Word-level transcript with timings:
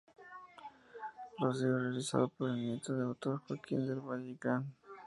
Glosario 1.37 1.77
realizado 1.77 2.27
por 2.29 2.49
el 2.49 2.55
nieto 2.59 2.93
del 2.93 3.03
autor, 3.05 3.41
Joaquín 3.47 3.85
del 3.85 3.99
Valle-Inclán. 4.01 4.65